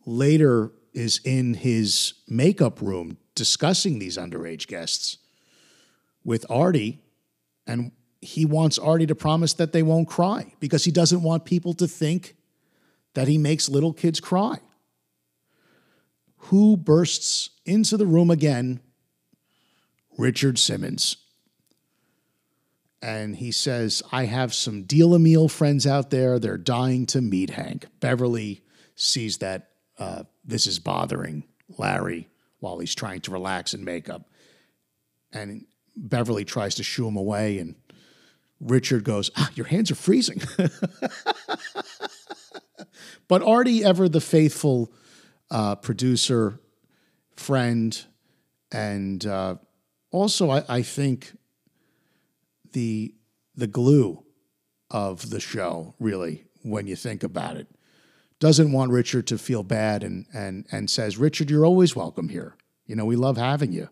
later 0.05 0.73
is 0.93 1.21
in 1.25 1.55
his 1.55 2.15
makeup 2.29 2.81
room 2.81 3.19
discussing 3.35 3.99
these 3.99 4.17
underage 4.17 4.67
guests 4.67 5.19
with 6.25 6.47
Artie, 6.51 7.03
and 7.67 7.93
he 8.27 8.45
wants 8.45 8.79
Artie 8.79 9.07
to 9.07 9.15
promise 9.15 9.55
that 9.55 9.73
they 9.73 9.83
won't 9.83 10.09
cry 10.09 10.53
because 10.59 10.85
he 10.85 10.91
doesn't 10.91 11.23
want 11.23 11.45
people 11.45 11.73
to 11.75 11.87
think 11.87 12.35
that 13.15 13.29
he 13.29 13.39
makes 13.39 13.69
little 13.69 13.93
kids 13.93 14.21
cry. 14.21 14.59
Who 16.37 16.77
bursts 16.77 17.51
into 17.65 17.97
the 17.97 18.07
room 18.07 18.31
again? 18.31 18.81
Richard 20.19 20.59
Simmons. 20.59 21.17
And 23.01 23.37
he 23.37 23.53
says, 23.53 24.03
I 24.11 24.25
have 24.25 24.53
some 24.53 24.83
deal 24.83 25.15
a 25.15 25.19
meal 25.19 25.49
friends 25.49 25.87
out 25.87 26.11
there. 26.11 26.39
They're 26.39 26.59
dying 26.59 27.07
to 27.07 27.21
meet 27.21 27.51
Hank. 27.51 27.87
Beverly 28.01 28.63
sees 28.97 29.39
that 29.39 29.71
uh, 29.99 30.25
this 30.45 30.67
is 30.67 30.79
bothering 30.79 31.45
Larry 31.79 32.29
while 32.59 32.79
he's 32.79 32.95
trying 32.95 33.21
to 33.21 33.31
relax 33.31 33.75
and 33.75 33.85
make 33.85 34.09
up. 34.09 34.29
And 35.33 35.67
Beverly 35.97 36.45
tries 36.45 36.75
to 36.77 36.83
shoo 36.83 37.07
him 37.07 37.17
away, 37.17 37.59
and 37.59 37.75
Richard 38.61 39.05
goes, 39.05 39.31
ah, 39.37 39.51
Your 39.55 39.67
hands 39.67 39.91
are 39.91 39.97
freezing. 39.97 40.41
but 43.29 43.43
Artie, 43.43 43.85
ever 43.85 44.09
the 44.09 44.21
faithful 44.21 44.93
uh, 45.51 45.77
producer, 45.77 46.61
friend, 47.37 48.05
and 48.73 49.25
uh, 49.27 49.57
also, 50.11 50.51
I, 50.51 50.65
I 50.69 50.83
think, 50.83 51.37
the, 52.73 53.15
the 53.55 53.67
glue 53.67 54.25
of 54.91 55.31
the 55.31 55.41
show, 55.41 55.95
really, 55.99 56.45
when 56.63 56.87
you 56.87 56.97
think 56.97 57.23
about 57.23 57.57
it 57.57 57.69
doesn't 58.39 58.73
want 58.73 58.91
Richard 58.91 59.27
to 59.29 59.39
feel 59.39 59.63
bad 59.63 60.05
and 60.05 60.27
and 60.35 60.67
and 60.71 60.91
says, 60.91 61.17
"Richard, 61.17 61.51
you're 61.51 61.65
always 61.65 61.97
welcome 61.97 62.29
here. 62.29 62.57
You 62.87 62.97
know, 62.97 63.05
we 63.05 63.17
love 63.17 63.37
having 63.37 63.73
you." 63.73 63.89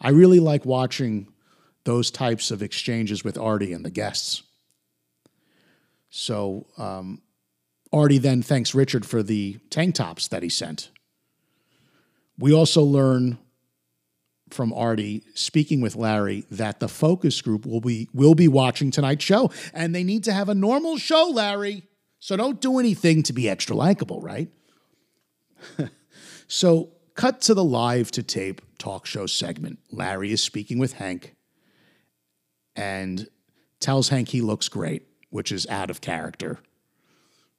I 0.00 0.10
really 0.10 0.40
like 0.40 0.64
watching 0.64 1.28
those 1.84 2.10
types 2.10 2.50
of 2.50 2.62
exchanges 2.62 3.24
with 3.24 3.38
Artie 3.38 3.72
and 3.72 3.84
the 3.84 3.90
guests. 3.90 4.42
So 6.10 6.66
um, 6.76 7.22
Artie 7.92 8.18
then 8.18 8.42
thanks 8.42 8.74
Richard 8.74 9.06
for 9.06 9.22
the 9.22 9.58
tank 9.70 9.94
tops 9.94 10.28
that 10.28 10.42
he 10.42 10.48
sent. 10.48 10.90
We 12.38 12.52
also 12.52 12.82
learn 12.82 13.38
from 14.50 14.72
Artie 14.72 15.24
speaking 15.34 15.80
with 15.80 15.96
Larry 15.96 16.44
that 16.50 16.80
the 16.80 16.88
focus 16.88 17.40
group 17.42 17.66
will 17.66 17.80
be 17.80 18.08
will 18.14 18.34
be 18.34 18.48
watching 18.48 18.90
tonight's 18.90 19.24
show 19.24 19.50
and 19.74 19.94
they 19.94 20.04
need 20.04 20.24
to 20.24 20.32
have 20.32 20.48
a 20.48 20.54
normal 20.54 20.96
show, 20.96 21.30
Larry. 21.32 21.84
So 22.20 22.36
don't 22.36 22.60
do 22.60 22.78
anything 22.78 23.22
to 23.24 23.32
be 23.32 23.48
extra 23.48 23.76
likable, 23.76 24.20
right? 24.20 24.48
so, 26.48 26.90
cut 27.14 27.40
to 27.42 27.54
the 27.54 27.64
live 27.64 28.10
to 28.12 28.22
tape 28.22 28.60
talk 28.78 29.06
show 29.06 29.26
segment. 29.26 29.78
Larry 29.90 30.32
is 30.32 30.42
speaking 30.42 30.78
with 30.78 30.94
Hank 30.94 31.34
and 32.78 33.28
tells 33.80 34.08
Hank 34.08 34.28
he 34.28 34.40
looks 34.40 34.68
great, 34.68 35.02
which 35.30 35.52
is 35.52 35.66
out 35.66 35.90
of 35.90 36.00
character 36.00 36.58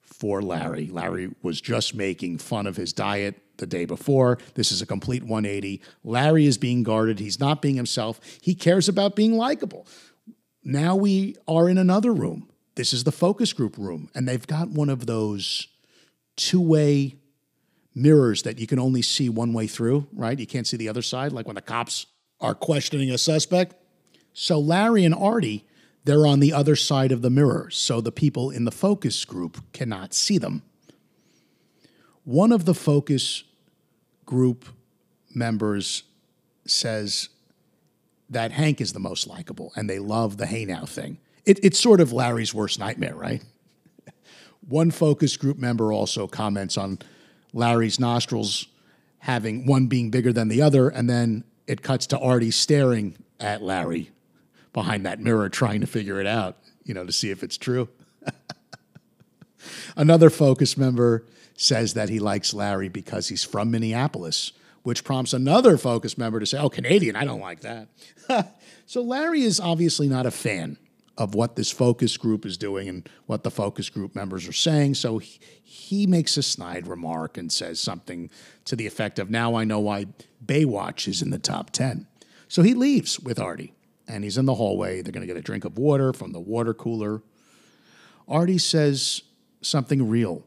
for 0.01 0.41
Larry. 0.41 0.87
Larry 0.87 1.29
was 1.43 1.61
just 1.61 1.93
making 1.93 2.39
fun 2.39 2.65
of 2.65 2.75
his 2.75 2.93
diet 2.93 3.41
the 3.57 3.67
day 3.67 3.85
before. 3.85 4.37
This 4.55 4.71
is 4.71 4.81
a 4.81 4.85
complete 4.85 5.23
180. 5.23 5.81
Larry 6.03 6.45
is 6.45 6.57
being 6.57 6.83
guarded. 6.83 7.19
He's 7.19 7.39
not 7.39 7.61
being 7.61 7.75
himself. 7.75 8.19
He 8.41 8.55
cares 8.55 8.89
about 8.89 9.15
being 9.15 9.37
likable. 9.37 9.85
Now 10.63 10.95
we 10.95 11.35
are 11.47 11.69
in 11.69 11.77
another 11.77 12.13
room 12.13 12.49
this 12.79 12.93
is 12.93 13.03
the 13.03 13.11
focus 13.11 13.51
group 13.51 13.77
room, 13.77 14.09
and 14.15 14.25
they've 14.25 14.47
got 14.47 14.69
one 14.69 14.87
of 14.87 15.05
those 15.05 15.67
two 16.37 16.61
way 16.61 17.17
mirrors 17.93 18.43
that 18.43 18.57
you 18.57 18.67
can 18.67 18.79
only 18.79 19.01
see 19.01 19.27
one 19.27 19.51
way 19.51 19.67
through, 19.67 20.07
right? 20.13 20.39
You 20.39 20.47
can't 20.47 20.65
see 20.65 20.77
the 20.77 20.87
other 20.87 21.01
side, 21.01 21.33
like 21.33 21.45
when 21.45 21.55
the 21.55 21.61
cops 21.61 22.05
are 22.39 22.55
questioning 22.55 23.11
a 23.11 23.17
suspect. 23.17 23.75
So 24.33 24.59
Larry 24.59 25.05
and 25.05 25.15
Artie, 25.15 25.65
they're 26.05 26.25
on 26.25 26.39
the 26.39 26.53
other 26.53 26.75
side 26.75 27.11
of 27.11 27.21
the 27.21 27.29
mirror, 27.29 27.69
so 27.71 28.01
the 28.01 28.11
people 28.11 28.49
in 28.49 28.65
the 28.65 28.71
focus 28.71 29.25
group 29.25 29.63
cannot 29.73 30.13
see 30.13 30.37
them. 30.37 30.63
One 32.23 32.51
of 32.51 32.65
the 32.65 32.73
focus 32.73 33.43
group 34.25 34.65
members 35.33 36.03
says 36.65 37.29
that 38.29 38.51
Hank 38.51 38.79
is 38.79 38.93
the 38.93 38.99
most 38.99 39.27
likable 39.27 39.71
and 39.75 39.89
they 39.89 39.99
love 39.99 40.37
the 40.37 40.45
hey 40.45 40.65
now 40.65 40.85
thing. 40.85 41.17
It, 41.45 41.59
it's 41.63 41.79
sort 41.79 41.99
of 41.99 42.13
Larry's 42.13 42.53
worst 42.53 42.79
nightmare, 42.79 43.15
right? 43.15 43.43
one 44.67 44.91
focus 44.91 45.35
group 45.37 45.57
member 45.57 45.91
also 45.91 46.27
comments 46.27 46.77
on 46.77 46.99
Larry's 47.53 47.99
nostrils 47.99 48.67
having 49.19 49.65
one 49.65 49.87
being 49.87 50.11
bigger 50.11 50.31
than 50.31 50.47
the 50.47 50.61
other, 50.61 50.89
and 50.89 51.09
then 51.09 51.43
it 51.67 51.81
cuts 51.81 52.07
to 52.07 52.19
Artie 52.19 52.51
staring 52.51 53.17
at 53.39 53.61
Larry 53.61 54.11
behind 54.73 55.05
that 55.05 55.19
mirror, 55.19 55.49
trying 55.49 55.81
to 55.81 55.87
figure 55.87 56.19
it 56.19 56.27
out, 56.27 56.57
you 56.83 56.93
know, 56.93 57.05
to 57.05 57.11
see 57.11 57.31
if 57.31 57.43
it's 57.43 57.57
true. 57.57 57.89
Another 59.95 60.29
focus 60.29 60.77
member 60.77 61.25
says 61.57 61.93
that 61.93 62.09
he 62.09 62.19
likes 62.19 62.53
Larry 62.53 62.89
because 62.89 63.27
he's 63.27 63.43
from 63.43 63.71
Minneapolis, 63.71 64.53
which 64.83 65.03
prompts 65.03 65.33
another 65.33 65.77
focus 65.77 66.17
member 66.17 66.39
to 66.39 66.45
say, 66.45 66.57
Oh, 66.57 66.69
Canadian, 66.69 67.15
I 67.15 67.25
don't 67.25 67.41
like 67.41 67.61
that. 67.61 67.89
so 68.85 69.01
Larry 69.01 69.41
is 69.41 69.59
obviously 69.59 70.07
not 70.07 70.25
a 70.25 70.31
fan 70.31 70.77
of 71.17 71.35
what 71.35 71.57
this 71.57 71.69
focus 71.69 72.15
group 72.15 72.45
is 72.45 72.57
doing 72.57 72.87
and 72.87 73.09
what 73.25 73.43
the 73.43 73.51
focus 73.51 73.89
group 73.89 74.15
members 74.15 74.47
are 74.47 74.53
saying. 74.53 74.95
So 74.95 75.17
he, 75.17 75.39
he 75.61 76.07
makes 76.07 76.37
a 76.37 76.43
snide 76.43 76.87
remark 76.87 77.37
and 77.37 77.51
says 77.51 77.81
something 77.81 78.29
to 78.63 78.77
the 78.77 78.87
effect 78.87 79.19
of, 79.19 79.29
Now 79.29 79.55
I 79.55 79.65
know 79.65 79.79
why 79.79 80.05
Baywatch 80.43 81.09
is 81.09 81.21
in 81.21 81.29
the 81.29 81.39
top 81.39 81.71
10. 81.71 82.07
So 82.47 82.61
he 82.61 82.73
leaves 82.73 83.19
with 83.19 83.37
Artie 83.37 83.73
and 84.09 84.23
he's 84.23 84.37
in 84.37 84.45
the 84.45 84.55
hallway. 84.55 85.01
They're 85.01 85.13
going 85.13 85.25
to 85.25 85.27
get 85.27 85.37
a 85.37 85.41
drink 85.41 85.63
of 85.63 85.77
water 85.77 86.11
from 86.11 86.33
the 86.33 86.39
water 86.39 86.73
cooler. 86.73 87.21
Artie 88.27 88.57
says 88.57 89.21
something 89.61 90.09
real 90.09 90.43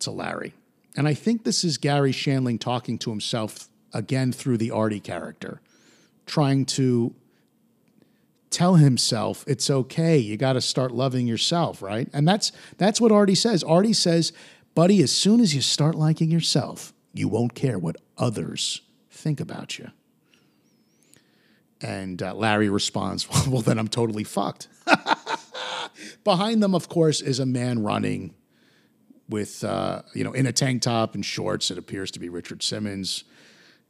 to 0.00 0.10
Larry. 0.10 0.54
And 0.96 1.06
I 1.06 1.14
think 1.14 1.44
this 1.44 1.64
is 1.64 1.78
Garry 1.78 2.12
Shandling 2.12 2.58
talking 2.58 2.98
to 2.98 3.10
himself 3.10 3.68
again 3.92 4.32
through 4.32 4.56
the 4.56 4.70
Artie 4.70 5.00
character, 5.00 5.60
trying 6.26 6.64
to 6.66 7.14
tell 8.50 8.76
himself 8.76 9.44
it's 9.46 9.70
okay. 9.70 10.18
You 10.18 10.36
got 10.36 10.54
to 10.54 10.60
start 10.60 10.90
loving 10.90 11.26
yourself, 11.26 11.82
right? 11.82 12.08
And 12.12 12.26
that's 12.26 12.52
that's 12.78 13.00
what 13.00 13.12
Artie 13.12 13.34
says. 13.34 13.62
Artie 13.62 13.92
says, 13.92 14.32
"Buddy, 14.74 15.02
as 15.02 15.12
soon 15.12 15.40
as 15.40 15.54
you 15.54 15.60
start 15.60 15.94
liking 15.94 16.30
yourself, 16.30 16.92
you 17.12 17.28
won't 17.28 17.54
care 17.54 17.78
what 17.78 17.96
others 18.16 18.80
think 19.10 19.40
about 19.40 19.78
you." 19.78 19.90
And 21.80 22.22
uh, 22.22 22.34
Larry 22.34 22.68
responds, 22.68 23.28
"Well, 23.48 23.62
then 23.62 23.78
I'm 23.78 23.88
totally 23.88 24.24
fucked." 24.24 24.68
Behind 26.24 26.62
them, 26.62 26.74
of 26.74 26.88
course, 26.88 27.20
is 27.20 27.38
a 27.38 27.46
man 27.46 27.82
running 27.82 28.34
with 29.28 29.62
uh, 29.62 30.02
you 30.14 30.24
know 30.24 30.32
in 30.32 30.46
a 30.46 30.52
tank 30.52 30.82
top 30.82 31.14
and 31.14 31.24
shorts. 31.24 31.70
It 31.70 31.78
appears 31.78 32.10
to 32.12 32.18
be 32.18 32.28
Richard 32.28 32.62
Simmons. 32.62 33.24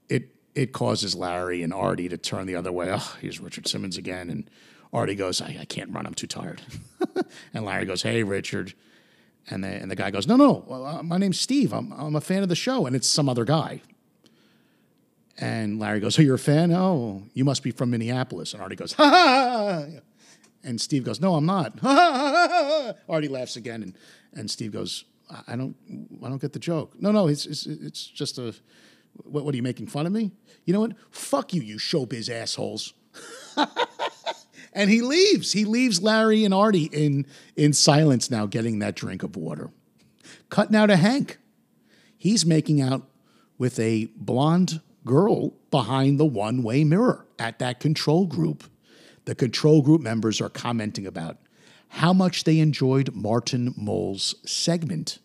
It 0.09 0.35
it 0.55 0.73
causes 0.73 1.15
Larry 1.15 1.63
and 1.63 1.73
Artie 1.73 2.09
to 2.09 2.19
turn 2.19 2.47
the 2.47 2.57
other 2.57 2.73
way. 2.73 2.91
Oh, 2.93 3.17
here's 3.21 3.41
Richard 3.41 3.67
Simmons 3.67 3.97
again, 3.97 4.29
and 4.29 4.51
Artie 4.93 5.15
goes, 5.15 5.41
"I, 5.41 5.57
I 5.61 5.65
can't 5.65 5.93
run. 5.93 6.07
I'm 6.07 6.15
too 6.15 6.27
tired." 6.27 6.61
and 7.55 7.65
Larry 7.65 7.87
goes, 7.87 8.03
"Hey, 8.03 8.23
Richard." 8.23 8.75
And 9.51 9.65
the, 9.65 9.69
and 9.69 9.91
the 9.91 9.97
guy 9.97 10.11
goes, 10.11 10.27
No, 10.27 10.37
no, 10.37 10.65
well, 10.67 10.85
uh, 10.85 11.03
my 11.03 11.17
name's 11.17 11.41
Steve. 11.41 11.73
I'm, 11.73 11.93
I'm 11.93 12.15
a 12.15 12.21
fan 12.21 12.43
of 12.43 12.49
the 12.49 12.55
show. 12.55 12.87
And 12.87 12.95
it's 12.95 13.09
some 13.09 13.29
other 13.29 13.45
guy. 13.45 13.81
And 15.39 15.79
Larry 15.79 16.01
goes, 16.01 16.19
Oh, 16.19 16.23
you're 16.23 16.35
a 16.35 16.39
fan? 16.39 16.73
Oh, 16.73 17.23
you 17.33 17.45
must 17.45 17.63
be 17.63 17.71
from 17.71 17.91
Minneapolis. 17.91 18.53
And 18.53 18.63
Artie 18.63 18.77
goes, 18.77 18.93
Ha 18.95 19.09
ha. 19.09 19.87
And 20.65 20.81
Steve 20.81 21.05
goes, 21.05 21.21
No, 21.21 21.35
I'm 21.35 21.47
not. 21.47 21.79
Ha 21.79 21.89
ha. 22.51 22.95
Artie 23.09 23.29
laughs 23.29 23.57
again. 23.57 23.83
And, 23.83 23.99
and 24.35 24.51
Steve 24.51 24.73
goes, 24.73 25.05
I 25.47 25.57
don't, 25.57 25.77
I 26.25 26.29
don't 26.29 26.41
get 26.41 26.53
the 26.53 26.59
joke. 26.59 26.95
No, 27.01 27.13
no, 27.13 27.29
it's, 27.29 27.47
it's, 27.47 27.67
it's 27.67 28.07
just 28.07 28.39
a, 28.39 28.55
what, 29.25 29.45
what 29.45 29.53
are 29.53 29.57
you 29.57 29.63
making 29.63 29.89
fun 29.89 30.07
of 30.07 30.13
me? 30.13 30.33
You 30.65 30.73
know 30.73 30.81
what? 30.81 30.93
Fuck 31.11 31.53
you, 31.53 31.63
you 31.63 31.77
showbiz 31.77 32.31
assholes. 32.31 32.95
and 34.73 34.91
he 34.91 35.03
leaves. 35.03 35.53
He 35.53 35.65
leaves 35.65 36.03
Larry 36.03 36.45
and 36.45 36.55
Artie 36.55 36.89
in, 36.93 37.27
in 37.57 37.73
silence 37.73 38.31
now, 38.31 38.47
getting 38.47 38.79
that 38.79 38.95
drink 38.97 39.23
of 39.23 39.37
water. 39.37 39.71
Cut 40.49 40.71
now 40.71 40.87
to 40.87 40.97
Hank. 40.97 41.39
He's 42.17 42.47
making 42.47 42.81
out 42.81 43.09
with 43.59 43.79
a 43.79 44.07
blonde 44.17 44.81
girl 45.09 45.55
behind 45.73 46.21
the 46.21 46.25
one 46.25 46.63
way 46.63 46.85
mirror 46.85 47.27
at 47.39 47.59
that 47.59 47.81
control 47.81 48.27
group. 48.27 48.63
The 49.25 49.35
control 49.35 49.83
group 49.83 50.01
members 50.01 50.41
are 50.41 50.49
commenting 50.49 51.07
about 51.07 51.39
how 51.89 52.13
much 52.13 52.45
they 52.45 52.61
enjoyed 52.61 53.15
Martin 53.15 53.75
Mull's 53.77 54.37
segment 54.49 55.19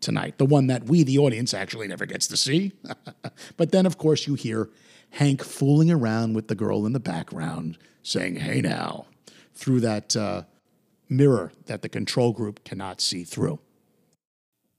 tonight, 0.00 0.38
the 0.38 0.44
one 0.44 0.66
that 0.68 0.84
we, 0.84 1.02
the 1.02 1.18
audience, 1.18 1.52
actually 1.54 1.88
never 1.88 2.06
gets 2.06 2.26
to 2.28 2.36
see. 2.36 2.72
but 3.56 3.72
then, 3.72 3.86
of 3.86 3.98
course, 3.98 4.26
you 4.26 4.34
hear 4.34 4.70
Hank 5.10 5.42
fooling 5.42 5.90
around 5.90 6.34
with 6.34 6.48
the 6.48 6.54
girl 6.54 6.86
in 6.86 6.92
the 6.92 7.00
background 7.00 7.78
saying, 8.02 8.36
Hey 8.36 8.60
now, 8.60 9.06
through 9.54 9.80
that 9.80 10.14
uh, 10.14 10.42
mirror 11.08 11.52
that 11.66 11.82
the 11.82 11.88
control 11.88 12.32
group 12.32 12.64
cannot 12.64 13.00
see 13.00 13.24
through. 13.24 13.58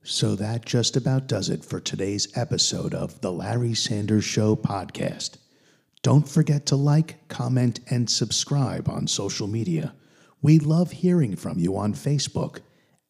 So 0.06 0.36
that 0.36 0.66
just 0.66 0.96
about 0.96 1.26
does 1.26 1.50
it 1.50 1.66
for 1.66 1.80
today's 1.80 2.28
episode 2.38 2.94
of 2.94 3.20
the 3.22 3.32
Larry 3.32 3.74
Sanders 3.74 4.24
Show 4.24 4.56
podcast. 4.56 5.38
Don't 6.04 6.30
forget 6.30 6.68
to 6.68 6.76
like, 6.76 7.28
comment, 7.28 7.80
and 7.90 8.08
subscribe 8.08 8.88
on 8.88 9.08
social 9.08 9.48
media. 9.48 9.96
We 10.44 10.60
love 10.60 10.92
hearing 10.92 11.36
from 11.36 11.58
you 11.58 11.76
on 11.76 11.96
Facebook 11.96 12.60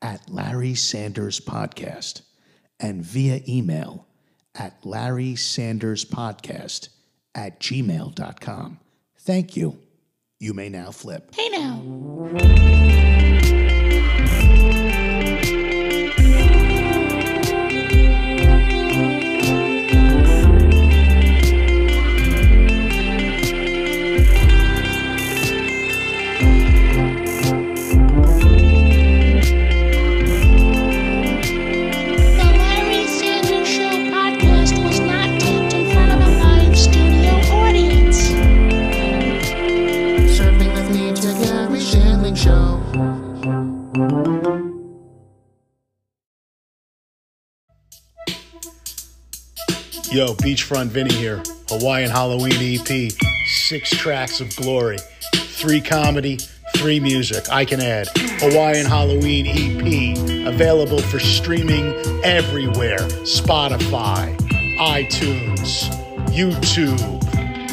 at 0.02 0.30
Larry 0.30 0.74
Sanders 0.74 1.42
Podcast 1.42 2.22
and 2.80 3.04
via 3.04 3.42
email 3.46 4.08
at 4.58 4.86
Larry 4.86 5.36
Sanders 5.36 6.06
Podcast 6.06 6.88
at 7.36 7.60
gmail.com. 7.60 8.80
Thank 9.20 9.58
you. 9.58 9.80
You 10.40 10.54
may 10.54 10.70
now 10.70 10.92
flip. 10.92 11.36
Hey 11.36 11.50
now. 11.50 11.82
Yo, 50.16 50.34
Beachfront 50.36 50.88
Vinny 50.88 51.14
here. 51.14 51.44
Hawaiian 51.68 52.10
Halloween 52.10 52.54
EP. 52.58 53.12
Six 53.48 53.90
tracks 53.90 54.40
of 54.40 54.56
glory. 54.56 54.98
Three 55.34 55.82
comedy, 55.82 56.38
three 56.78 57.02
music. 57.02 57.44
I 57.52 57.66
can 57.66 57.82
add. 57.82 58.08
Hawaiian 58.16 58.86
Halloween 58.86 59.46
EP. 59.46 60.48
Available 60.48 61.00
for 61.00 61.20
streaming 61.20 61.94
everywhere 62.24 63.00
Spotify, 63.26 64.34
iTunes, 64.80 65.90
YouTube, 66.30 67.02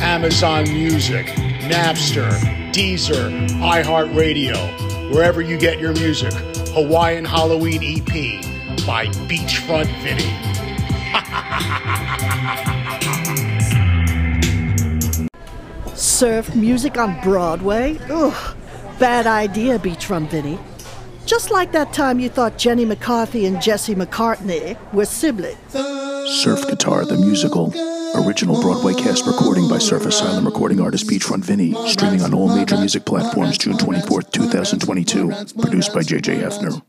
Amazon 0.01 0.65
Music, 0.65 1.27
Napster, 1.71 2.29
Deezer, 2.73 3.31
iHeartRadio. 3.61 5.15
Wherever 5.15 5.43
you 5.43 5.57
get 5.57 5.79
your 5.79 5.93
music. 5.93 6.33
Hawaiian 6.75 7.25
Halloween 7.25 7.85
EP 7.85 8.85
by 8.85 9.07
Beachfront 9.29 9.87
Vinny. 10.03 10.52
Surf 15.95 16.55
music 16.55 16.99
on 16.99 17.21
Broadway? 17.21 17.99
Ugh, 18.09 18.57
bad 18.99 19.27
idea, 19.27 19.79
Beachfront 19.79 20.29
Vinny. 20.31 20.59
Just 21.27 21.51
like 21.51 21.73
that 21.73 21.93
time 21.93 22.21
you 22.21 22.29
thought 22.29 22.59
Jenny 22.59 22.85
McCarthy 22.85 23.47
and 23.47 23.61
Jesse 23.61 23.95
McCartney 23.95 24.77
were 24.93 25.05
siblings. 25.05 25.59
Surf 26.43 26.67
Guitar, 26.69 27.05
the 27.05 27.17
musical. 27.17 27.73
Original 28.15 28.61
Broadway 28.61 28.95
cast 28.95 29.27
recording 29.27 29.69
by 29.69 29.79
Surf 29.79 30.05
Asylum 30.05 30.45
recording 30.45 30.81
artist 30.81 31.07
Beachfront 31.07 31.45
Vinny. 31.45 31.73
Streaming 31.89 32.23
on 32.23 32.35
all 32.35 32.55
major 32.55 32.77
music 32.77 33.05
platforms 33.05 33.57
June 33.57 33.77
24th, 33.79 34.31
2022. 34.33 35.61
Produced 35.61 35.95
by 35.95 36.03
J.J. 36.03 36.37
Hefner. 36.37 36.83